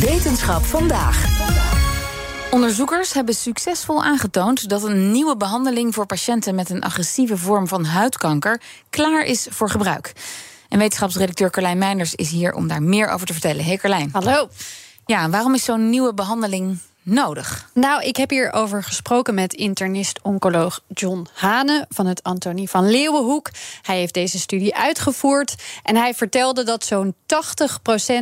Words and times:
Wetenschap 0.00 0.64
vandaag. 0.64 1.26
Onderzoekers 2.50 3.12
hebben 3.12 3.34
succesvol 3.34 4.02
aangetoond 4.02 4.68
dat 4.68 4.82
een 4.82 5.10
nieuwe 5.10 5.36
behandeling 5.36 5.94
voor 5.94 6.06
patiënten 6.06 6.54
met 6.54 6.70
een 6.70 6.82
agressieve 6.82 7.36
vorm 7.36 7.68
van 7.68 7.84
huidkanker 7.84 8.60
klaar 8.90 9.24
is 9.24 9.46
voor 9.50 9.70
gebruik. 9.70 10.12
En 10.68 10.78
wetenschapsredacteur 10.78 11.50
Carlijn 11.50 11.78
Meinders 11.78 12.14
is 12.14 12.30
hier 12.30 12.52
om 12.52 12.68
daar 12.68 12.82
meer 12.82 13.08
over 13.08 13.26
te 13.26 13.32
vertellen. 13.32 13.64
Hey 13.64 13.76
Carlijn. 13.76 14.08
Hallo. 14.12 14.48
Ja, 15.06 15.30
waarom 15.30 15.54
is 15.54 15.64
zo'n 15.64 15.90
nieuwe 15.90 16.14
behandeling 16.14 16.78
nodig? 17.08 17.68
Nou, 17.74 18.02
ik 18.02 18.16
heb 18.16 18.30
hierover 18.30 18.82
gesproken 18.82 19.34
met 19.34 19.54
internist-oncoloog 19.54 20.80
John 20.88 21.26
Hane 21.32 21.86
van 21.88 22.06
het 22.06 22.22
Antonie 22.22 22.70
van 22.70 22.90
Leeuwenhoek. 22.90 23.50
Hij 23.82 23.98
heeft 23.98 24.14
deze 24.14 24.38
studie 24.38 24.76
uitgevoerd 24.76 25.54
en 25.82 25.96
hij 25.96 26.14
vertelde 26.14 26.64
dat 26.64 26.84
zo'n 26.84 27.14
80% 27.14 27.16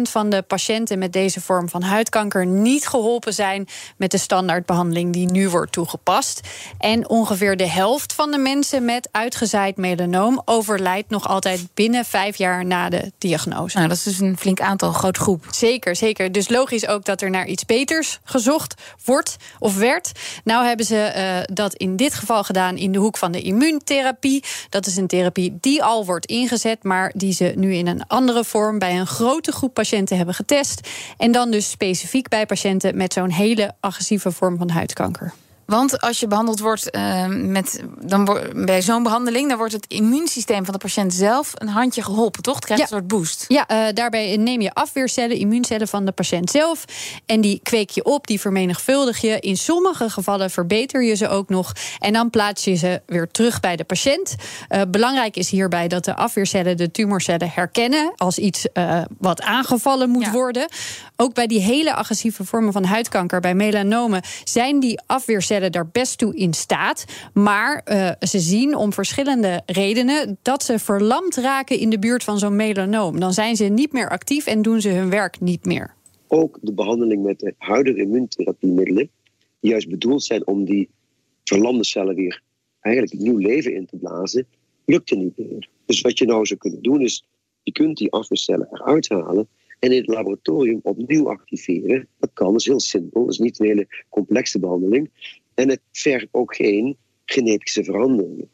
van 0.02 0.30
de 0.30 0.42
patiënten 0.42 0.98
met 0.98 1.12
deze 1.12 1.40
vorm 1.40 1.68
van 1.68 1.82
huidkanker 1.82 2.46
niet 2.46 2.88
geholpen 2.88 3.34
zijn 3.34 3.68
met 3.96 4.10
de 4.10 4.18
standaardbehandeling 4.18 5.12
die 5.12 5.30
nu 5.30 5.48
wordt 5.48 5.73
toegepast. 5.73 6.40
En 6.79 7.09
ongeveer 7.09 7.57
de 7.57 7.68
helft 7.68 8.12
van 8.12 8.30
de 8.30 8.38
mensen 8.38 8.84
met 8.84 9.09
uitgezaaid 9.12 9.76
melanoom 9.76 10.42
overlijdt 10.45 11.10
nog 11.10 11.29
altijd 11.29 11.66
binnen 11.74 12.04
vijf 12.04 12.37
jaar 12.37 12.64
na 12.64 12.88
de 12.88 13.12
diagnose. 13.18 13.76
Nou, 13.76 13.88
dat 13.88 13.96
is 13.96 14.02
dus 14.02 14.20
een 14.20 14.38
flink 14.38 14.60
aantal, 14.60 14.92
groot 14.92 15.16
groep. 15.16 15.45
Zeker, 15.51 15.96
zeker. 15.96 16.32
Dus 16.32 16.48
logisch 16.48 16.87
ook 16.87 17.04
dat 17.04 17.23
er 17.23 17.30
naar 17.30 17.46
iets 17.46 17.64
beters 17.64 18.20
gezocht 18.24 18.74
wordt 19.05 19.37
of 19.59 19.77
werd. 19.77 20.13
Nou 20.45 20.66
hebben 20.66 20.87
ze 20.87 21.13
uh, 21.16 21.55
dat 21.55 21.74
in 21.74 21.96
dit 21.96 22.15
geval 22.15 22.45
gedaan 22.45 22.77
in 22.77 22.93
de 22.93 22.99
hoek 22.99 23.16
van 23.16 23.32
de 23.32 23.43
immuuntherapie. 23.43 24.45
Dat 24.69 24.87
is 24.87 24.96
een 24.96 25.07
therapie 25.07 25.59
die 25.60 25.82
al 25.82 26.05
wordt 26.05 26.27
ingezet, 26.27 26.82
maar 26.82 27.13
die 27.15 27.32
ze 27.32 27.52
nu 27.57 27.74
in 27.74 27.87
een 27.87 28.07
andere 28.07 28.45
vorm 28.45 28.79
bij 28.79 28.99
een 28.99 29.07
grote 29.07 29.52
groep 29.52 29.74
patiënten 29.74 30.16
hebben 30.16 30.35
getest. 30.35 30.88
En 31.16 31.32
dan 31.32 31.51
dus 31.51 31.71
specifiek 31.71 32.29
bij 32.29 32.47
patiënten 32.47 32.97
met 32.97 33.13
zo'n 33.13 33.30
hele 33.30 33.74
agressieve 33.80 34.32
vorm 34.32 34.59
van 34.59 34.71
huidkanker. 34.71 35.35
Want 35.66 36.00
als 36.00 36.20
je 36.20 36.26
behandeld 36.26 36.60
wordt 36.60 36.96
uh, 36.96 37.26
met, 37.26 37.82
dan, 38.00 38.38
bij 38.54 38.82
zo'n 38.82 39.02
behandeling, 39.02 39.48
dan 39.48 39.59
wordt 39.59 39.73
het 39.73 39.86
immuunsysteem 39.88 40.64
van 40.64 40.74
de 40.74 40.80
patiënt 40.80 41.14
zelf 41.14 41.52
een 41.54 41.68
handje 41.68 42.02
geholpen, 42.02 42.42
toch? 42.42 42.54
Het 42.54 42.64
krijgt 42.64 42.82
ja. 42.82 42.96
een 42.96 43.02
soort 43.02 43.20
boost. 43.20 43.45
Ja, 43.48 43.70
uh, 43.70 43.95
daarbij 43.95 44.36
neem 44.36 44.60
je 44.60 44.74
afweercellen, 44.74 45.36
immuuncellen 45.36 45.88
van 45.88 46.04
de 46.04 46.12
patiënt 46.12 46.50
zelf. 46.50 46.84
En 47.26 47.40
die 47.40 47.60
kweek 47.62 47.90
je 47.90 48.04
op, 48.04 48.26
die 48.26 48.40
vermenigvuldig 48.40 49.20
je. 49.20 49.40
In 49.40 49.56
sommige 49.56 50.10
gevallen 50.10 50.50
verbeter 50.50 51.04
je 51.04 51.14
ze 51.14 51.28
ook 51.28 51.48
nog. 51.48 51.73
En 51.98 52.12
dan 52.12 52.30
plaats 52.30 52.64
je 52.64 52.74
ze 52.74 53.02
weer 53.06 53.28
terug 53.30 53.60
bij 53.60 53.76
de 53.76 53.84
patiënt. 53.84 54.34
Uh, 54.68 54.82
belangrijk 54.88 55.36
is 55.36 55.51
hierbij 55.51 55.88
dat 55.88 56.04
de 56.04 56.16
afweercellen 56.16 56.76
de 56.76 56.90
tumorcellen 56.90 57.51
herkennen 57.54 58.12
als 58.16 58.38
iets 58.38 58.66
wat 59.18 59.42
aangevallen 59.42 60.10
moet 60.10 60.24
ja. 60.24 60.30
worden. 60.30 60.68
Ook 61.16 61.34
bij 61.34 61.46
die 61.46 61.60
hele 61.60 61.95
agressieve 61.95 62.45
vormen 62.45 62.73
van 62.73 62.84
huidkanker, 62.84 63.40
bij 63.40 63.54
melanomen, 63.54 64.22
zijn 64.44 64.80
die 64.80 65.00
afweercellen 65.06 65.56
daar 65.60 65.88
best 65.88 66.19
toe 66.19 66.37
in 66.37 66.54
staat. 66.54 67.04
Maar 67.32 67.82
uh, 67.84 68.10
ze 68.21 68.41
zien 68.41 68.76
om 68.76 68.93
verschillende 68.93 69.62
redenen 69.66 70.38
dat 70.42 70.62
ze 70.62 70.78
verlamd 70.78 71.36
raken 71.36 71.78
in 71.78 71.91
de 71.91 71.98
buurt 71.98 72.25
van 72.25 72.38
zo'n 72.38 72.56
melanoom. 72.56 73.20
Dan 73.20 73.32
zijn 73.32 73.56
ze 73.56 73.64
niet 73.64 73.92
meer 73.92 74.08
actief 74.10 74.47
en 74.47 74.62
doen 74.62 74.80
ze 74.80 74.88
hun 74.88 75.10
werk 75.10 75.41
niet 75.41 75.64
meer. 75.64 75.94
Ook 76.28 76.58
de 76.62 76.72
behandeling 76.72 77.22
met 77.22 77.38
de 77.38 77.54
huidige 77.58 78.00
immuuntherapiemiddelen, 78.00 79.10
die 79.60 79.70
juist 79.70 79.88
bedoeld 79.88 80.25
zijn 80.25 80.47
om 80.47 80.64
die 80.64 80.88
verlamde 81.44 81.84
cellen 81.84 82.14
weer 82.14 82.42
eigenlijk 82.80 83.22
nieuw 83.22 83.36
leven 83.36 83.75
in 83.75 83.86
te 83.86 83.97
blazen, 83.97 84.47
lukte 84.84 85.16
niet 85.16 85.38
meer. 85.38 85.69
Dus 85.86 86.00
wat 86.00 86.19
je 86.19 86.26
nou 86.26 86.47
zou 86.47 86.59
kunnen 86.59 86.82
doen 86.82 87.00
is, 87.00 87.25
je 87.62 87.72
kunt 87.72 87.97
die 87.97 88.12
afweercellen 88.12 88.69
eruit 88.70 89.09
halen 89.09 89.48
en 89.78 89.92
in 89.92 89.97
het 89.97 90.06
laboratorium 90.06 90.80
opnieuw 90.82 91.28
activeren. 91.28 92.09
Dat 92.19 92.30
kan, 92.32 92.50
dat 92.50 92.60
is 92.60 92.66
heel 92.66 92.80
simpel. 92.80 93.20
Dat 93.20 93.32
is 93.32 93.38
niet 93.38 93.60
een 93.60 93.66
hele 93.66 94.04
complexe 94.09 94.59
behandeling. 94.59 95.10
En 95.56 95.68
het 95.68 95.80
vergt 95.92 96.28
ook 96.30 96.54
geen 96.54 96.96
genetische 97.24 97.84
veranderingen. 97.84 98.48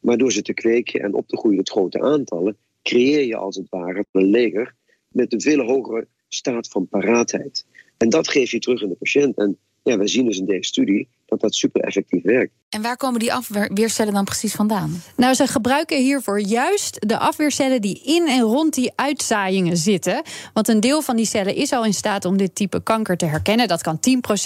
Maar 0.00 0.18
door 0.18 0.32
ze 0.32 0.42
te 0.42 0.54
kweken 0.54 1.00
en 1.00 1.14
op 1.14 1.28
te 1.28 1.36
groeien 1.36 1.64
tot 1.64 1.70
grote 1.70 2.00
aantallen, 2.00 2.56
creëer 2.82 3.26
je 3.26 3.36
als 3.36 3.56
het 3.56 3.68
ware 3.68 4.04
een 4.12 4.30
leger 4.30 4.74
met 5.08 5.32
een 5.32 5.40
veel 5.40 5.66
hogere 5.66 6.06
staat 6.28 6.68
van 6.68 6.88
paraatheid. 6.88 7.66
En 7.96 8.08
dat 8.08 8.28
geef 8.28 8.50
je 8.50 8.58
terug 8.58 8.82
in 8.82 8.88
de 8.88 8.94
patiënt. 8.94 9.36
En 9.36 9.58
ja, 9.82 9.98
we 9.98 10.08
zien 10.08 10.26
dus 10.26 10.38
in 10.38 10.44
deze 10.44 10.68
studie 10.68 11.08
dat 11.28 11.40
dat 11.40 11.54
super 11.54 11.80
effectief 11.80 12.22
werkt. 12.22 12.52
En 12.68 12.82
waar 12.82 12.96
komen 12.96 13.20
die 13.20 13.32
afweercellen 13.32 14.12
dan 14.12 14.24
precies 14.24 14.54
vandaan? 14.54 15.02
Nou, 15.16 15.34
ze 15.34 15.46
gebruiken 15.46 16.02
hiervoor 16.02 16.40
juist 16.40 17.08
de 17.08 17.18
afweercellen 17.18 17.80
die 17.80 18.02
in 18.04 18.26
en 18.26 18.40
rond 18.40 18.74
die 18.74 18.92
uitzaaiingen 18.94 19.76
zitten. 19.76 20.22
Want 20.52 20.68
een 20.68 20.80
deel 20.80 21.02
van 21.02 21.16
die 21.16 21.26
cellen 21.26 21.54
is 21.54 21.72
al 21.72 21.84
in 21.84 21.94
staat 21.94 22.24
om 22.24 22.36
dit 22.36 22.54
type 22.54 22.82
kanker 22.82 23.16
te 23.16 23.24
herkennen. 23.24 23.68
Dat 23.68 23.82
kan 23.82 24.00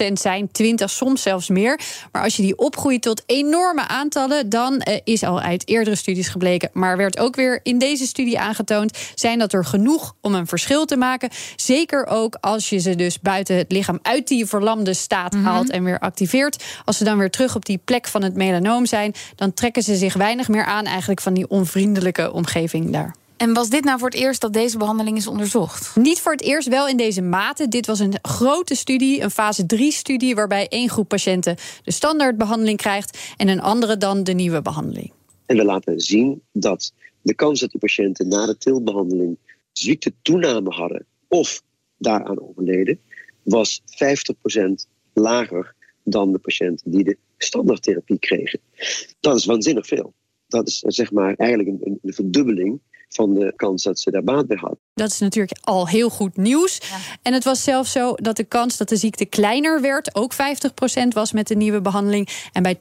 10% 0.08 0.12
zijn, 0.12 0.50
20, 0.50 0.90
soms 0.90 1.22
zelfs 1.22 1.48
meer. 1.48 1.80
Maar 2.12 2.22
als 2.22 2.36
je 2.36 2.42
die 2.42 2.58
opgroeit 2.58 3.02
tot 3.02 3.22
enorme 3.26 3.88
aantallen, 3.88 4.48
dan 4.48 4.72
uh, 4.88 4.96
is 5.04 5.22
al 5.22 5.40
uit 5.40 5.68
eerdere 5.68 5.96
studies 5.96 6.28
gebleken, 6.28 6.70
maar 6.72 6.96
werd 6.96 7.18
ook 7.18 7.36
weer 7.36 7.60
in 7.62 7.78
deze 7.78 8.06
studie 8.06 8.38
aangetoond, 8.38 8.98
zijn 9.14 9.38
dat 9.38 9.52
er 9.52 9.64
genoeg 9.64 10.14
om 10.20 10.34
een 10.34 10.46
verschil 10.46 10.84
te 10.84 10.96
maken. 10.96 11.30
Zeker 11.56 12.06
ook 12.06 12.36
als 12.40 12.68
je 12.68 12.78
ze 12.78 12.96
dus 12.96 13.20
buiten 13.20 13.56
het 13.56 13.72
lichaam 13.72 13.98
uit 14.02 14.28
die 14.28 14.46
verlamde 14.46 14.94
staat 14.94 15.32
mm 15.32 15.38
-hmm. 15.38 15.48
haalt 15.48 15.70
en 15.70 15.84
weer 15.84 15.98
activeert. 15.98 16.64
Als 16.84 16.96
ze 16.96 17.04
dan 17.04 17.18
weer 17.18 17.30
terug 17.30 17.56
op 17.56 17.64
die 17.64 17.80
plek 17.84 18.06
van 18.06 18.22
het 18.22 18.34
melanoom 18.34 18.86
zijn, 18.86 19.14
dan 19.36 19.54
trekken 19.54 19.82
ze 19.82 19.96
zich 19.96 20.14
weinig 20.14 20.48
meer 20.48 20.64
aan 20.64 20.84
eigenlijk 20.84 21.20
van 21.20 21.34
die 21.34 21.48
onvriendelijke 21.48 22.32
omgeving 22.32 22.90
daar. 22.90 23.14
En 23.36 23.52
was 23.52 23.68
dit 23.68 23.84
nou 23.84 23.98
voor 23.98 24.08
het 24.08 24.18
eerst 24.18 24.40
dat 24.40 24.52
deze 24.52 24.78
behandeling 24.78 25.16
is 25.16 25.26
onderzocht? 25.26 25.96
Niet 25.96 26.20
voor 26.20 26.32
het 26.32 26.42
eerst, 26.42 26.68
wel 26.68 26.88
in 26.88 26.96
deze 26.96 27.22
mate. 27.22 27.68
Dit 27.68 27.86
was 27.86 27.98
een 27.98 28.14
grote 28.22 28.74
studie, 28.74 29.20
een 29.20 29.30
fase 29.30 29.66
3-studie, 29.74 30.34
waarbij 30.34 30.68
één 30.68 30.88
groep 30.88 31.08
patiënten 31.08 31.56
de 31.84 31.90
standaardbehandeling 31.90 32.78
krijgt 32.78 33.34
en 33.36 33.48
een 33.48 33.60
andere 33.60 33.96
dan 33.96 34.24
de 34.24 34.32
nieuwe 34.32 34.62
behandeling. 34.62 35.12
En 35.46 35.56
we 35.56 35.64
laten 35.64 36.00
zien 36.00 36.42
dat 36.52 36.92
de 37.22 37.34
kans 37.34 37.60
dat 37.60 37.70
de 37.70 37.78
patiënten 37.78 38.28
na 38.28 38.46
de 38.46 38.56
tilbehandeling 38.58 39.38
ziektetoename 39.72 40.70
hadden 40.70 41.06
of 41.28 41.62
daaraan 41.98 42.40
overleden, 42.40 43.00
was 43.42 43.80
50% 43.80 43.84
lager 45.12 45.74
dan 46.04 46.32
de 46.32 46.38
patiënten 46.38 46.90
die 46.90 47.04
de 47.04 47.16
standaardtherapie 47.38 48.18
kregen. 48.18 48.60
Dat 49.20 49.36
is 49.36 49.44
waanzinnig 49.44 49.86
veel. 49.86 50.12
Dat 50.46 50.68
is 50.68 50.78
zeg 50.78 51.12
maar 51.12 51.34
eigenlijk 51.34 51.68
een, 51.68 51.98
een 52.02 52.12
verdubbeling 52.12 52.80
van 53.14 53.34
de 53.34 53.52
kans 53.56 53.82
dat 53.82 53.98
ze 53.98 54.10
daar 54.10 54.24
baat 54.24 54.46
bij 54.46 54.56
hadden. 54.60 54.78
Dat 54.94 55.10
is 55.10 55.18
natuurlijk 55.18 55.58
al 55.60 55.88
heel 55.88 56.10
goed 56.10 56.36
nieuws. 56.36 56.80
Ja. 56.82 56.96
En 57.22 57.32
het 57.32 57.44
was 57.44 57.62
zelfs 57.62 57.92
zo 57.92 58.14
dat 58.14 58.36
de 58.36 58.44
kans 58.44 58.76
dat 58.76 58.88
de 58.88 58.96
ziekte 58.96 59.24
kleiner 59.24 59.80
werd, 59.80 60.14
ook 60.14 60.32
50% 60.34 60.36
was 61.08 61.32
met 61.32 61.46
de 61.46 61.54
nieuwe 61.54 61.80
behandeling. 61.80 62.28
En 62.52 62.62
bij 62.62 62.74
20% 62.74 62.78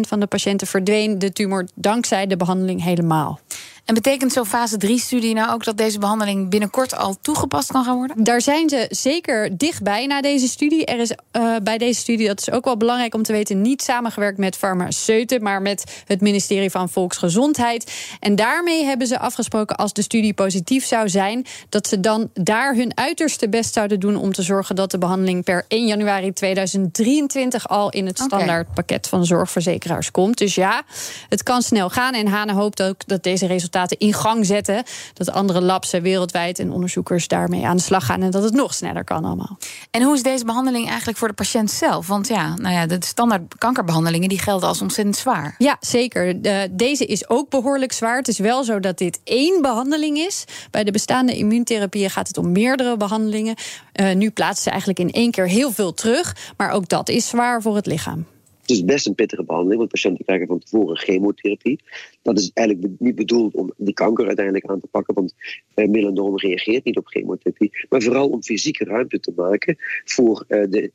van 0.00 0.20
de 0.20 0.26
patiënten 0.26 0.66
verdween 0.66 1.18
de 1.18 1.32
tumor 1.32 1.68
dankzij 1.74 2.26
de 2.26 2.36
behandeling 2.36 2.82
helemaal. 2.82 3.40
En 3.84 3.94
betekent 3.94 4.32
zo'n 4.32 4.46
fase 4.46 4.76
3-studie 4.86 5.34
nou 5.34 5.52
ook 5.52 5.64
dat 5.64 5.76
deze 5.76 5.98
behandeling 5.98 6.50
binnenkort 6.50 6.94
al 6.94 7.16
toegepast 7.20 7.72
kan 7.72 7.84
gaan 7.84 7.96
worden? 7.96 8.24
Daar 8.24 8.40
zijn 8.40 8.68
ze 8.68 8.86
zeker 8.90 9.58
dichtbij 9.58 10.06
na 10.06 10.20
deze 10.20 10.48
studie. 10.48 10.84
Er 10.84 10.98
is 10.98 11.10
uh, 11.32 11.56
bij 11.62 11.78
deze 11.78 12.00
studie, 12.00 12.26
dat 12.26 12.40
is 12.40 12.50
ook 12.50 12.64
wel 12.64 12.76
belangrijk 12.76 13.14
om 13.14 13.22
te 13.22 13.32
weten, 13.32 13.62
niet 13.62 13.82
samengewerkt 13.82 14.38
met 14.38 14.56
farmaceuten, 14.56 15.42
maar 15.42 15.62
met 15.62 16.02
het 16.06 16.20
ministerie 16.20 16.70
van 16.70 16.88
Volksgezondheid. 16.88 17.92
En 18.20 18.36
daarmee 18.36 18.84
hebben 18.84 19.06
ze 19.06 19.18
afgesproken, 19.18 19.76
als 19.76 19.92
de 19.92 20.02
studie 20.02 20.34
positief 20.34 20.86
zou 20.86 21.08
zijn, 21.08 21.46
dat 21.68 21.86
ze 21.86 22.00
dan 22.00 22.30
daar 22.34 22.74
hun 22.74 22.96
uiterste 22.96 23.48
best 23.48 23.74
zouden 23.74 24.00
doen 24.00 24.16
om 24.16 24.32
te 24.32 24.42
zorgen 24.42 24.76
dat 24.76 24.90
de 24.90 24.98
behandeling 24.98 25.44
per 25.44 25.64
1 25.68 25.86
januari 25.86 26.32
2023 26.32 27.68
al 27.68 27.90
in 27.90 28.06
het 28.06 28.18
standaardpakket 28.18 29.08
van 29.08 29.26
zorgverzekeraars 29.26 30.10
komt. 30.10 30.38
Dus 30.38 30.54
ja, 30.54 30.82
het 31.28 31.42
kan 31.42 31.62
snel 31.62 31.90
gaan. 31.90 32.14
En 32.14 32.26
Hane 32.26 32.52
hoopt 32.52 32.82
ook 32.82 33.06
dat 33.06 33.22
deze 33.22 33.46
resultaten 33.46 33.72
resultaten 33.74 34.06
in 34.06 34.14
gang 34.14 34.46
zetten. 34.46 34.82
Dat 35.12 35.30
andere 35.30 35.60
labs 35.60 35.90
wereldwijd 35.90 36.58
en 36.58 36.72
onderzoekers 36.72 37.28
daarmee 37.28 37.66
aan 37.66 37.76
de 37.76 37.82
slag 37.82 38.06
gaan 38.06 38.22
en 38.22 38.30
dat 38.30 38.42
het 38.42 38.52
nog 38.52 38.74
sneller 38.74 39.04
kan 39.04 39.24
allemaal. 39.24 39.58
En 39.90 40.02
hoe 40.02 40.14
is 40.14 40.22
deze 40.22 40.44
behandeling 40.44 40.88
eigenlijk 40.88 41.18
voor 41.18 41.28
de 41.28 41.34
patiënt 41.34 41.70
zelf? 41.70 42.06
Want 42.06 42.28
ja, 42.28 42.54
nou 42.56 42.74
ja, 42.74 42.86
de 42.86 42.96
standaard 43.00 43.58
kankerbehandelingen 43.58 44.28
die 44.28 44.38
gelden 44.38 44.68
als 44.68 44.82
ontzettend 44.82 45.16
zwaar. 45.16 45.54
Ja, 45.58 45.76
zeker. 45.80 46.40
deze 46.70 47.06
is 47.06 47.28
ook 47.28 47.50
behoorlijk 47.50 47.92
zwaar. 47.92 48.16
Het 48.16 48.28
is 48.28 48.38
wel 48.38 48.64
zo 48.64 48.80
dat 48.80 48.98
dit 48.98 49.20
één 49.24 49.62
behandeling 49.62 50.18
is. 50.18 50.44
Bij 50.70 50.84
de 50.84 50.92
bestaande 50.92 51.36
immuuntherapieën 51.36 52.10
gaat 52.10 52.28
het 52.28 52.38
om 52.38 52.52
meerdere 52.52 52.96
behandelingen. 52.96 53.54
Uh, 54.00 54.14
nu 54.14 54.30
plaatsen 54.30 54.62
ze 54.62 54.70
eigenlijk 54.70 54.98
in 54.98 55.10
één 55.10 55.30
keer 55.30 55.48
heel 55.48 55.72
veel 55.72 55.94
terug. 55.94 56.36
Maar 56.56 56.70
ook 56.70 56.88
dat 56.88 57.08
is 57.08 57.28
zwaar 57.28 57.62
voor 57.62 57.76
het 57.76 57.86
lichaam. 57.86 58.26
Het 58.64 58.72
is 58.72 58.84
best 58.84 59.06
een 59.06 59.14
pittige 59.14 59.44
behandeling, 59.44 59.78
want 59.78 59.90
patiënten 59.90 60.24
krijgen 60.24 60.46
van 60.46 60.58
tevoren 60.58 60.96
chemotherapie. 60.96 61.80
Dat 62.22 62.38
is 62.38 62.50
eigenlijk 62.52 62.88
niet 62.98 63.14
bedoeld 63.14 63.54
om 63.54 63.72
die 63.76 63.94
kanker 63.94 64.26
uiteindelijk 64.26 64.66
aan 64.66 64.80
te 64.80 64.86
pakken, 64.86 65.14
want 65.14 65.34
uh, 65.74 65.88
melanoom 65.88 66.38
reageert 66.38 66.84
niet 66.84 66.96
op 66.96 67.06
chemotherapie. 67.06 67.72
Maar 67.88 68.02
vooral 68.02 68.28
om 68.28 68.42
fysieke 68.42 68.84
ruimte 68.84 69.20
te 69.20 69.32
maken 69.36 69.76
voor 70.04 70.44
uh, 70.48 70.64
de 70.68 70.92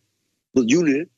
miljoenen 0.51 1.09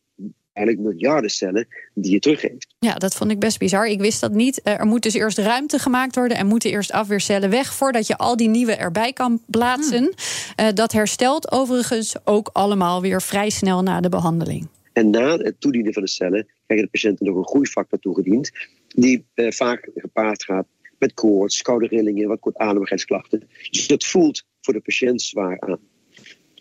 eigenlijk 0.54 0.88
miljarden 0.88 1.30
cellen 1.30 1.68
die 1.94 2.12
je 2.12 2.20
teruggeeft. 2.20 2.68
Ja, 2.80 2.94
dat 2.94 3.16
vond 3.16 3.32
ik 3.32 3.40
best 3.40 3.60
bizar. 3.60 3.88
Ik 3.88 4.00
wist 4.00 4.22
dat 4.22 4.32
niet. 4.32 4.62
Er 4.64 4.86
moet 4.86 5.04
dus 5.04 5.14
eerst 5.14 5.38
ruimte 5.38 5.80
gemaakt 5.80 6.16
worden 6.16 6.38
en 6.38 6.48
moeten 6.48 6.70
eerst 6.70 6.92
afweercellen 6.92 7.50
weg 7.50 7.74
voordat 7.74 8.08
je 8.08 8.18
al 8.18 8.36
die 8.36 8.50
nieuwe 8.50 8.76
erbij 8.76 9.14
kan 9.14 9.42
plaatsen. 9.48 10.14
Hmm. 10.56 10.76
dat 10.76 10.92
herstelt 10.92 11.52
overigens 11.52 12.16
ook 12.24 12.50
allemaal 12.54 13.02
weer 13.02 13.22
vrij 13.22 13.50
snel 13.50 13.82
na 13.82 14.02
de 14.02 14.10
behandeling. 14.10 14.68
En 14.94 15.10
na 15.10 15.38
het 15.38 15.56
toedienen 15.60 15.94
van 15.94 16.04
de 16.04 16.10
cellen 16.10 16.48
krijgen 16.66 16.86
de 16.86 16.92
patiënten 16.92 17.26
nog 17.26 17.36
een 17.36 17.48
groeifactor 17.48 18.00
toegediend, 18.00 18.52
die 18.88 19.26
eh, 19.34 19.52
vaak 19.52 19.90
gepaard 19.96 20.44
gaat 20.44 20.68
met 21.00 21.14
koorts, 21.14 21.62
koude 21.62 21.88
rillingen, 21.88 22.28
wat 22.28 22.40
kortademigheidsklachten. 22.40 23.50
Dus 23.70 23.88
dat 23.88 24.06
voelt 24.06 24.46
voor 24.62 24.74
de 24.74 24.82
patiënt 24.82 25.22
zwaar 25.22 25.60
aan. 25.60 25.80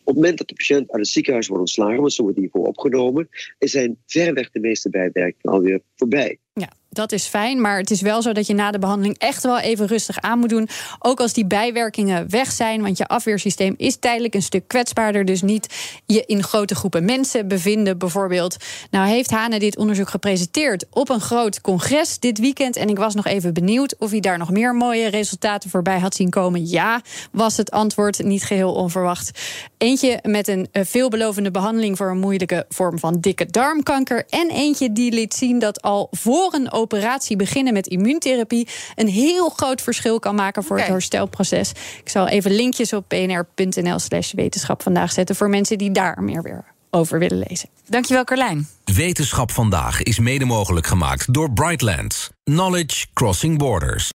Op 0.00 0.17
het 0.17 0.25
moment 0.25 0.38
dat 0.38 0.49
de 0.49 0.55
patiënt 0.55 0.91
uit 0.91 1.00
het 1.00 1.09
ziekenhuis 1.09 1.47
wordt 1.47 1.62
ontslagen, 1.62 2.00
want 2.00 2.12
zo 2.12 2.23
wordt 2.23 2.38
hiervoor 2.38 2.67
opgenomen, 2.67 3.29
zijn 3.59 3.99
verreweg 4.06 4.50
de 4.50 4.61
meeste 4.61 4.91
bijwerkingen 4.91 5.56
alweer 5.56 5.81
voorbij. 5.97 6.38
Ja, 6.53 6.73
dat 6.91 7.13
is 7.13 7.27
fijn. 7.27 7.61
Maar 7.61 7.79
het 7.79 7.91
is 7.91 8.01
wel 8.01 8.23
zo 8.23 8.33
dat 8.33 8.47
je 8.47 8.55
na 8.55 8.71
de 8.71 8.79
behandeling 8.79 9.19
echt 9.19 9.43
wel 9.43 9.59
even 9.59 9.87
rustig 9.87 10.21
aan 10.21 10.39
moet 10.39 10.49
doen. 10.49 10.69
Ook 10.99 11.21
als 11.21 11.33
die 11.33 11.47
bijwerkingen 11.47 12.31
weg 12.31 12.53
zijn. 12.53 12.83
Want 12.83 12.99
je 12.99 13.07
afweersysteem 13.07 13.75
is 13.77 13.97
tijdelijk 13.97 14.35
een 14.35 14.43
stuk 14.43 14.69
kwetsbaarder. 14.69 15.25
Dus 15.25 15.43
niet 15.43 15.75
je 16.07 16.25
in 16.27 16.43
grote 16.43 16.75
groepen 16.75 17.05
mensen 17.05 17.49
bevinden, 17.49 17.99
bijvoorbeeld. 17.99 18.57
Nou, 18.91 19.09
heeft 19.09 19.31
Hane 19.31 19.59
dit 19.59 19.77
onderzoek 19.77 20.09
gepresenteerd 20.09 20.87
op 20.91 21.09
een 21.09 21.21
groot 21.21 21.61
congres 21.61 22.19
dit 22.19 22.39
weekend. 22.39 22.77
En 22.77 22.89
ik 22.89 22.99
was 22.99 23.15
nog 23.15 23.27
even 23.27 23.55
benieuwd 23.55 23.95
of 23.99 24.11
hij 24.11 24.21
daar 24.21 24.39
nog 24.39 24.51
meer 24.51 24.75
mooie 24.75 25.09
resultaten 25.09 25.71
voorbij 25.71 25.99
had 25.99 26.15
zien 26.15 26.31
komen. 26.31 26.69
Ja, 26.69 27.01
was 27.33 27.57
het 27.57 27.71
antwoord 27.71 28.23
niet 28.25 28.45
geheel 28.45 28.73
onverwacht. 28.73 29.31
Eentje 29.79 30.19
met 30.23 30.49
een 30.49 30.69
eh, 30.73 30.85
veelbelovende 30.85 31.51
behandeling 31.51 31.97
voor 31.97 32.11
een 32.11 32.19
moeilijke 32.19 32.65
vorm 32.69 32.99
van 32.99 33.21
dikke 33.21 33.47
darmkanker. 33.47 34.25
En 34.29 34.51
eentje 34.51 34.93
die 34.93 35.13
liet 35.13 35.35
zien 35.35 35.59
dat 35.59 35.83
al 35.83 36.09
voor 36.11 36.55
een 36.55 36.73
operatie 36.81 37.37
beginnen 37.37 37.73
met 37.73 37.87
immuuntherapie 37.87 38.69
een 38.94 39.09
heel 39.09 39.49
groot 39.49 39.82
verschil 39.82 40.19
kan 40.19 40.35
maken 40.35 40.65
voor 40.65 40.79
het 40.79 40.87
herstelproces. 40.87 41.71
Ik 42.00 42.09
zal 42.09 42.29
even 42.29 42.50
linkjes 42.50 42.93
op 42.93 43.09
pnr.nl/slash 43.09 44.32
wetenschap 44.32 44.82
vandaag 44.82 45.12
zetten 45.12 45.37
voor 45.37 45.49
mensen 45.49 45.79
die 45.79 45.91
daar 45.91 46.23
meer 46.23 46.43
weer 46.43 46.65
over 46.91 47.19
willen 47.19 47.44
lezen. 47.49 47.69
Dankjewel, 47.87 48.25
Carlijn. 48.25 48.69
Wetenschap 48.85 49.50
vandaag 49.50 50.03
is 50.03 50.19
mede 50.19 50.44
mogelijk 50.44 50.87
gemaakt 50.87 51.35
door 51.35 51.53
Brightlands. 51.53 52.31
Knowledge 52.44 53.06
Crossing 53.12 53.59
Borders. 53.59 54.11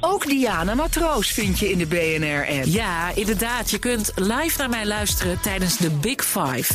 Ook 0.00 0.26
Diana 0.26 0.74
Matroos 0.74 1.30
vind 1.30 1.58
je 1.58 1.70
in 1.70 1.78
de 1.78 1.86
BNR-app. 1.86 2.64
Ja, 2.64 3.14
inderdaad. 3.14 3.70
Je 3.70 3.78
kunt 3.78 4.12
live 4.14 4.58
naar 4.58 4.68
mij 4.68 4.86
luisteren 4.86 5.40
tijdens 5.40 5.76
de 5.76 5.90
Big 5.90 6.24
Five. 6.24 6.74